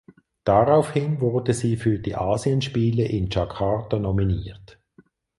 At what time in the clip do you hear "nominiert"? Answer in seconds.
3.99-4.79